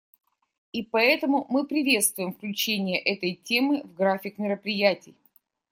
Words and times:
И 0.71 0.81
поэтому 0.81 1.45
мы 1.47 1.63
приветствуем 1.67 2.33
включение 2.33 2.99
этой 2.99 3.35
темы 3.35 3.83
в 3.83 3.93
график 3.93 4.39
мероприятий. 4.39 5.13